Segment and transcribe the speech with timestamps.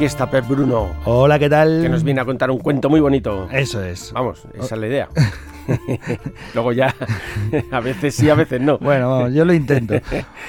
[0.00, 0.96] aquí está Pep Bruno.
[1.04, 1.82] Hola, ¿qué tal?
[1.82, 3.50] Que nos viene a contar un cuento muy bonito.
[3.52, 4.10] Eso es.
[4.14, 5.08] Vamos, esa es la idea.
[6.54, 6.94] Luego ya,
[7.70, 8.78] a veces sí, a veces no.
[8.78, 9.94] Bueno, vamos, yo lo intento.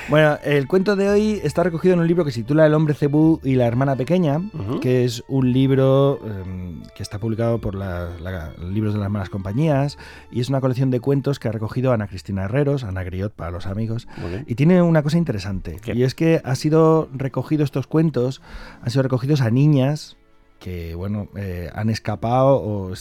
[0.09, 2.95] Bueno, el cuento de hoy está recogido en un libro que se titula El hombre
[2.95, 4.41] cebú y la hermana pequeña,
[4.81, 8.09] que es un libro em, que está publicado por la,
[8.57, 9.97] Libros de las Malas Compañías
[10.31, 13.51] y es una colección de cuentos que ha recogido Ana Cristina Herreros, Ana Griot para
[13.51, 14.07] los amigos.
[14.47, 18.41] Y tiene una cosa interesante, y es que ha sido recogido estos cuentos,
[18.81, 20.17] han sido recogidos a niñas
[20.61, 22.93] que bueno eh, han escapado o,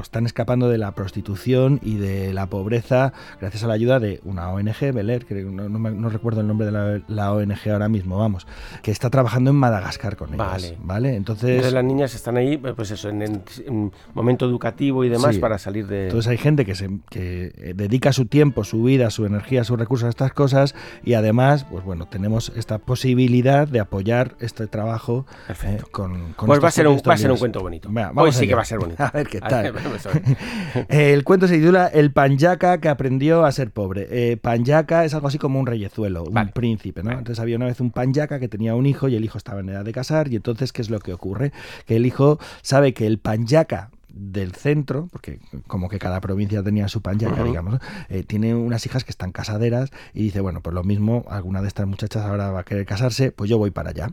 [0.00, 4.50] están escapando de la prostitución y de la pobreza gracias a la ayuda de una
[4.50, 8.46] ONG, Beler, que no, recuerdo el nombre de la, ONG ahora mismo, vamos,
[8.82, 10.48] que está trabajando en Madagascar con ellas.
[10.48, 10.78] Vale.
[10.80, 11.16] ¿vale?
[11.16, 15.86] Entonces, las niñas están ahí, pues eso, en, un momento educativo y demás para salir
[15.86, 16.04] de.
[16.04, 19.78] Entonces hay gente que se que eh, dedica su tiempo, su vida, su energía, sus
[19.78, 20.74] recursos a estas cosas
[21.04, 26.62] y además, pues bueno, tenemos esta posibilidad de apoyar este trabajo eh, con, con pues
[26.62, 27.88] va a ser un va a ser un cuento bonito.
[28.16, 29.02] Hoy sí que va a ser bonito.
[29.02, 29.72] A ver qué tal.
[30.88, 34.06] el cuento se titula El panyaca que aprendió a ser pobre.
[34.10, 37.12] Eh, panyaca es algo así como un reyezuelo, un príncipe, ¿no?
[37.12, 39.68] Entonces había una vez un panyaca que tenía un hijo y el hijo estaba en
[39.68, 41.52] edad de casar y entonces ¿qué es lo que ocurre?
[41.86, 46.88] Que el hijo sabe que el panyaca del centro, porque como que cada provincia tenía
[46.88, 50.84] su panyaca, digamos, eh, tiene unas hijas que están casaderas y dice, bueno, pues lo
[50.84, 54.10] mismo, alguna de estas muchachas ahora va a querer casarse, pues yo voy para allá.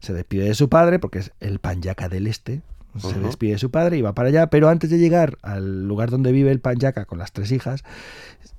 [0.00, 2.62] Se despide de su padre, porque es el panyaca del este,
[2.98, 6.10] se despide de su padre y va para allá, pero antes de llegar al lugar
[6.10, 7.84] donde vive el panyaca con las tres hijas,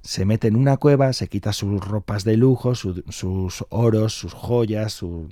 [0.01, 4.93] se mete en una cueva, se quita sus ropas de lujo, sus oros, sus joyas,
[4.93, 5.29] su,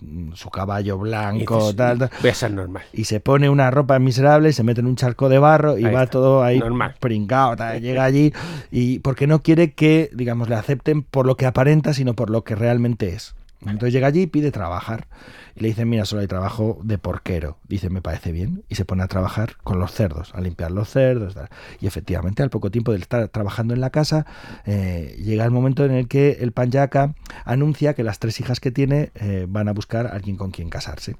[0.51, 2.83] caballo blanco, y tal, Voy a ser normal.
[2.91, 6.07] Y se pone una ropa miserable, se mete en un charco de barro y va
[6.07, 6.95] todo ahí normal.
[6.99, 8.33] pringado, llega allí
[8.71, 12.43] y porque no quiere que, digamos, le acepten por lo que aparenta, sino por lo
[12.43, 13.35] que realmente es.
[13.65, 15.07] Entonces llega allí y pide trabajar.
[15.55, 17.57] Y le dicen, mira, solo hay trabajo de porquero.
[17.67, 18.63] Dice, me parece bien.
[18.69, 21.35] Y se pone a trabajar con los cerdos, a limpiar los cerdos.
[21.79, 24.25] Y efectivamente, al poco tiempo de estar trabajando en la casa,
[24.65, 27.15] eh, llega el momento en el que el panyaca
[27.45, 30.69] anuncia que las tres hijas que tiene eh, van a buscar a alguien con quien
[30.69, 31.15] casarse.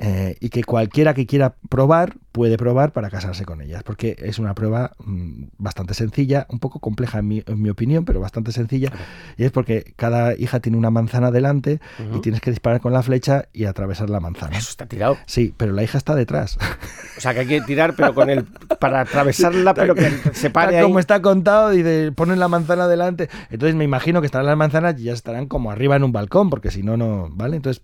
[0.00, 4.38] Eh, y que cualquiera que quiera probar puede probar para casarse con ellas, porque es
[4.38, 8.92] una prueba mm, bastante sencilla, un poco compleja en mi, opinión, pero bastante sencilla,
[9.36, 11.67] y es porque cada hija tiene una manzana delante
[12.14, 14.56] y tienes que disparar con la flecha y atravesar la manzana.
[14.56, 15.16] Eso está tirado.
[15.26, 16.58] Sí, pero la hija está detrás.
[17.16, 18.44] O sea que hay que tirar, pero con el
[18.78, 23.28] para atravesarla, pero que se pare Como está contado y de, ponen la manzana delante.
[23.50, 26.48] Entonces me imagino que estarán las manzanas y ya estarán como arriba en un balcón,
[26.50, 27.56] porque si no, no, ¿vale?
[27.56, 27.82] Entonces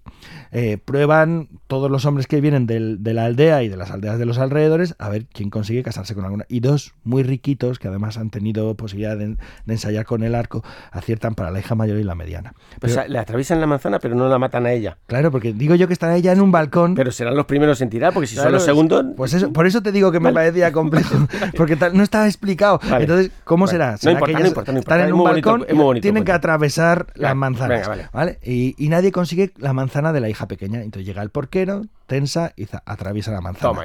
[0.53, 4.27] eh, prueban todos los hombres que vienen de la aldea y de las aldeas de
[4.27, 6.45] los alrededores a ver quién consigue casarse con alguna.
[6.49, 11.35] Y dos muy riquitos, que además han tenido posibilidad de, ensayar con el arco, aciertan
[11.35, 12.55] para la hija mayor y la mediana.
[12.81, 14.97] Pues le atraviesan la manzana, pero no la matan a ella.
[15.07, 16.95] Claro, porque digo yo que estará ella en un balcón.
[16.95, 19.05] Pero serán los primeros en tirar, porque si son los segundos.
[19.17, 21.15] Pues eso, por eso te digo que me parecía complejo,
[21.57, 22.81] porque no estaba explicado.
[22.99, 23.97] Entonces, ¿cómo será?
[24.03, 25.67] no importa, no importa, Están en un balcón
[25.97, 27.91] y tienen que atravesar las manzanas.
[28.13, 28.39] vale.
[28.43, 30.83] Y, y nadie consigue la manzana de la hija pequeña.
[30.83, 33.83] Entonces llega el porquero, tensa y atraviesa la manzana.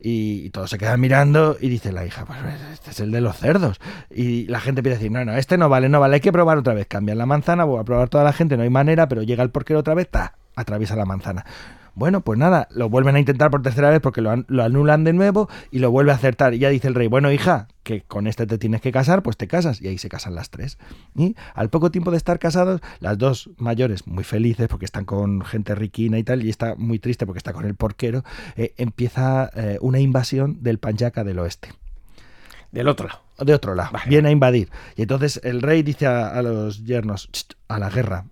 [0.00, 2.38] Y, todos se quedan mirando y dice la hija, pues
[2.72, 3.80] este es el de los cerdos.
[4.10, 6.32] Y la gente empieza a decir, no, no, este no vale, no vale, hay que
[6.32, 6.86] probar otra vez.
[6.86, 9.50] Cambian la manzana, voy a probar toda la gente, no hay manera, pero llega el
[9.50, 11.44] porquero otra vez, ta, atraviesa la manzana.
[11.94, 15.48] Bueno, pues nada, lo vuelven a intentar por tercera vez porque lo, anulan de nuevo
[15.70, 16.54] y lo vuelve a acertar.
[16.54, 19.36] Y ya dice el rey, bueno, hija, que con este te tienes que casar, pues
[19.36, 19.80] te casas.
[19.82, 20.78] Y ahí se casan las tres.
[21.14, 25.42] Y al poco tiempo de estar casados, las dos mayores, muy felices porque están con
[25.42, 28.24] gente riquina y tal, y está muy triste porque está con el porquero,
[28.56, 31.68] eh, empieza eh, una invasión del Panyaca del oeste.
[32.70, 33.20] Del otro lado.
[33.38, 33.90] De otro lado.
[34.06, 34.70] Viene a invadir.
[34.96, 37.28] Y entonces el rey dice a, a los yernos,
[37.68, 38.24] a la guerra.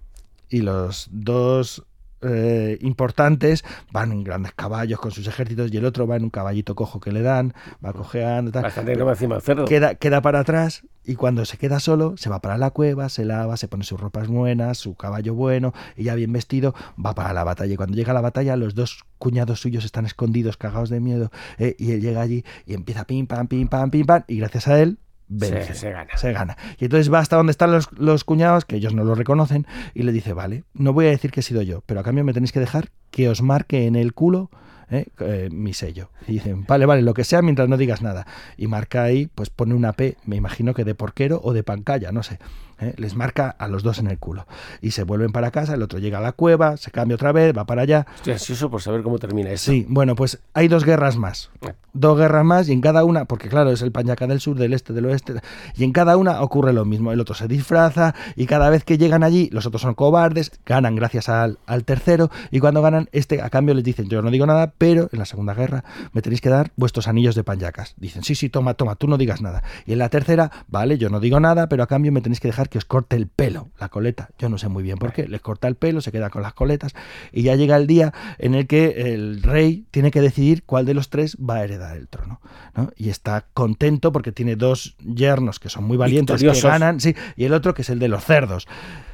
[0.49, 1.85] Y los dos
[2.23, 6.31] eh, importantes van en grandes caballos con sus ejércitos y el otro va en un
[6.31, 8.63] caballito cojo que le dan, va cojeando, tal.
[8.63, 9.65] Bastante encima del cerdo.
[9.65, 13.25] Queda, queda para atrás y cuando se queda solo se va para la cueva, se
[13.25, 16.75] lava, se pone sus ropas buenas, su caballo bueno y ya bien vestido
[17.05, 17.73] va para la batalla.
[17.73, 21.31] Y cuando llega a la batalla los dos cuñados suyos están escondidos, cagados de miedo
[21.59, 24.69] eh, y él llega allí y empieza pim pam, pim pam, pim pam y gracias
[24.69, 24.99] a él
[25.39, 26.17] se, gana.
[26.17, 26.57] Se gana.
[26.79, 30.03] Y entonces va hasta donde están los, los, cuñados, que ellos no lo reconocen, y
[30.03, 32.33] le dice, vale, no voy a decir que he sido yo, pero a cambio me
[32.33, 34.51] tenéis que dejar que os marque en el culo
[34.91, 35.07] ¿eh?
[35.21, 36.11] Eh, mi sello.
[36.27, 38.27] Y dicen, vale, vale, lo que sea mientras no digas nada.
[38.57, 42.13] Y marca ahí, pues pone una P, me imagino que de porquero o de pancalla,
[42.13, 42.39] no sé.
[42.81, 42.95] ¿Eh?
[42.97, 44.47] Les marca a los dos en el culo.
[44.81, 47.57] Y se vuelven para casa, el otro llega a la cueva, se cambia otra vez,
[47.57, 48.07] va para allá.
[48.17, 49.71] Estoy ansioso por saber cómo termina eso.
[49.71, 51.51] Sí, bueno, pues hay dos guerras más.
[51.93, 54.73] Dos guerras más y en cada una, porque claro, es el Pañaca del sur, del
[54.73, 55.35] este, del oeste,
[55.77, 57.13] y en cada una ocurre lo mismo.
[57.13, 60.95] El otro se disfraza y cada vez que llegan allí, los otros son cobardes, ganan
[60.95, 64.47] gracias al, al tercero y cuando ganan, este a cambio les dicen, yo no digo
[64.47, 67.95] nada, pero en la segunda guerra me tenéis que dar vuestros anillos de Pañacas.
[67.97, 69.63] Dicen, sí, sí, toma, toma, tú no digas nada.
[69.85, 72.49] Y en la tercera, vale, yo no digo nada, pero a cambio me tenéis que
[72.49, 74.31] dejar que os corte el pelo, la coleta.
[74.39, 75.29] Yo no sé muy bien por qué.
[75.29, 76.95] Les corta el pelo, se queda con las coletas
[77.33, 80.95] y ya llega el día en el que el rey tiene que decidir cuál de
[80.95, 82.41] los tres va a heredar el trono.
[82.75, 82.91] ¿no?
[82.97, 87.45] Y está contento porque tiene dos yernos que son muy valientes, que ganan, sí, y
[87.45, 88.67] el otro que es el de los cerdos.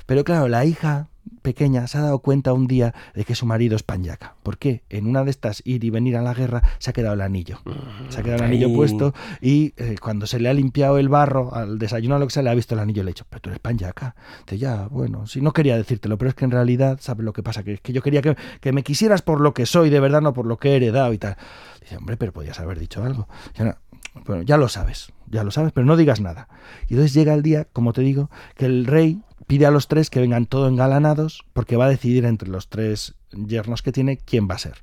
[0.06, 1.08] Pero claro, la hija
[1.42, 4.34] pequeña se ha dado cuenta un día de que su marido es panyaca.
[4.42, 4.82] ¿Por qué?
[4.90, 7.60] En una de estas ir y venir a la guerra se ha quedado el anillo.
[8.08, 11.54] Se ha quedado el anillo puesto y eh, cuando se le ha limpiado el barro
[11.54, 13.26] al desayuno o lo que sea, le ha visto el anillo y le ha dicho,
[13.28, 14.14] pero tú eres panyaca.
[14.44, 17.42] Dice, ya, bueno, si no quería decírtelo, pero es que en realidad, ¿sabes lo que
[17.42, 17.62] pasa?
[17.62, 20.32] Que, que yo quería que, que, me quisieras por lo que soy, de verdad, no
[20.32, 21.36] por lo que he heredado y tal.
[21.80, 23.28] Dice, hombre, pero podías haber dicho algo.
[23.54, 23.78] Ya,
[24.26, 26.48] bueno, ya lo sabes, ya lo sabes, pero no digas nada.
[26.88, 30.10] Y entonces llega el día, como te digo, que el rey pide a los tres
[30.10, 34.48] que vengan todos engalanados porque va a decidir entre los tres yernos que tiene quién
[34.48, 34.82] va a ser.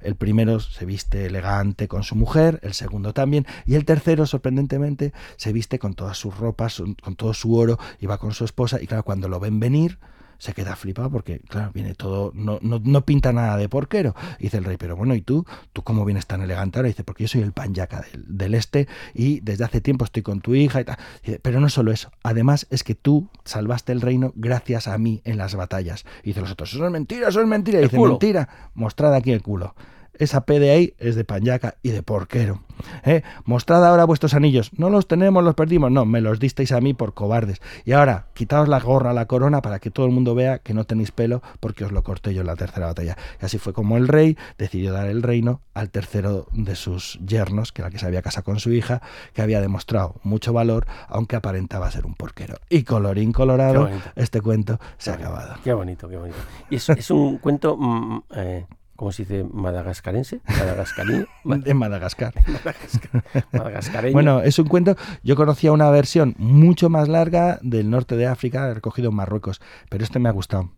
[0.00, 5.12] El primero se viste elegante con su mujer, el segundo también, y el tercero, sorprendentemente,
[5.36, 8.80] se viste con todas sus ropas, con todo su oro, y va con su esposa,
[8.80, 9.98] y claro, cuando lo ven venir,
[10.44, 14.14] se queda flipado porque, claro, viene todo, no, no, no, pinta nada de porquero.
[14.38, 15.46] Y dice el rey, pero bueno, ¿y tú?
[15.72, 16.90] ¿Tú cómo vienes tan elegante ahora?
[16.90, 20.22] Y dice, porque yo soy el panyaca del, del, este y desde hace tiempo estoy
[20.22, 20.98] con tu hija y tal.
[21.22, 24.98] Y dice, pero no solo eso, además es que tú salvaste el reino gracias a
[24.98, 26.04] mí en las batallas.
[26.22, 27.78] Y dice los otros, eso es mentira, eso es mentira.
[27.78, 28.10] Y dice, culo.
[28.12, 29.74] mentira, mostrad aquí el culo.
[30.18, 32.60] Esa P de ahí es de panyaca y de porquero.
[33.04, 33.22] ¿Eh?
[33.44, 34.70] Mostrad ahora vuestros anillos.
[34.76, 35.90] No los tenemos, los perdimos.
[35.90, 37.60] No, me los disteis a mí por cobardes.
[37.84, 40.84] Y ahora, quitaos la gorra, la corona, para que todo el mundo vea que no
[40.84, 43.16] tenéis pelo, porque os lo corté yo en la tercera batalla.
[43.40, 47.72] Y así fue como el rey decidió dar el reino al tercero de sus yernos,
[47.72, 49.02] que era el que se había casado con su hija,
[49.32, 52.56] que había demostrado mucho valor, aunque aparentaba ser un porquero.
[52.68, 55.56] Y colorín colorado, este cuento se ha acabado.
[55.62, 56.38] Qué bonito, qué bonito.
[56.70, 57.76] Y es, es un cuento...
[57.76, 58.66] Mm, eh
[58.96, 59.44] ¿Cómo se dice?
[59.52, 60.40] ¿Madagascarense?
[60.46, 61.26] ¿Madagascarín?
[61.64, 62.32] en Madagascar.
[62.46, 63.24] Madagascar.
[63.52, 64.12] Madagascareño.
[64.12, 64.96] Bueno, es un cuento.
[65.24, 70.04] Yo conocía una versión mucho más larga del norte de África, recogido en Marruecos, pero
[70.04, 70.70] este me ha gustado.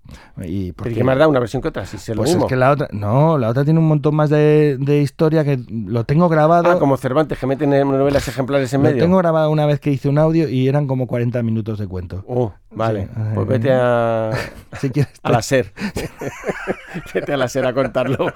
[0.42, 1.84] Y porque, ¿Pero qué más da una versión que otra?
[1.84, 2.46] Si se lo pues mismo.
[2.46, 5.60] es que la otra, no, la otra tiene un montón más de, de, historia que
[5.68, 6.70] lo tengo grabado.
[6.70, 8.96] Ah, como Cervantes, que meten novelas ejemplares en lo medio.
[8.96, 11.86] Lo tengo grabado una vez que hice un audio y eran como 40 minutos de
[11.86, 12.24] cuento.
[12.26, 13.04] Oh, vale.
[13.04, 13.20] Sí.
[13.34, 14.30] Pues vete a,
[14.80, 15.72] si quieres, a la SER.
[17.14, 18.32] vete a la SER a contarlo.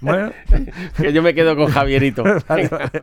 [0.00, 0.32] bueno,
[0.96, 2.24] que yo me quedo con Javierito.
[2.48, 3.02] Vale, vale.